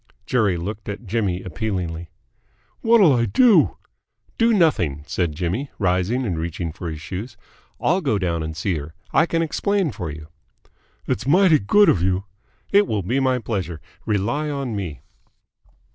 Jerry 0.25 0.57
looked 0.57 0.89
at 0.89 1.05
Jimmy 1.05 1.43
appealingly. 1.43 2.09
"What'll 2.81 3.13
I 3.13 3.25
do?" 3.27 3.77
"Do 4.39 4.51
nothing," 4.51 5.03
said 5.05 5.35
Jimmy, 5.35 5.69
rising 5.77 6.25
and 6.25 6.39
reaching 6.39 6.71
for 6.71 6.89
his 6.89 6.99
shoes. 6.99 7.37
"I'll 7.79 8.01
go 8.01 8.17
down 8.17 8.41
and 8.41 8.57
see 8.57 8.79
her. 8.79 8.95
I 9.13 9.27
can 9.27 9.43
explain 9.43 9.91
for 9.91 10.09
you." 10.09 10.27
"It's 11.05 11.27
mighty 11.27 11.59
good 11.59 11.87
of 11.87 12.01
you." 12.01 12.23
"It 12.71 12.87
will 12.87 13.03
be 13.03 13.17
a 13.17 13.39
pleasure. 13.41 13.79
Rely 14.07 14.49
on 14.49 14.75
me." 14.75 15.01